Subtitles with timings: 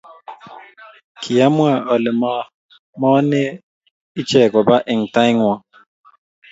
[1.21, 2.31] Ki amwa ale ma
[3.09, 3.41] oone
[4.19, 5.63] icheek koba eng' taing'wong'.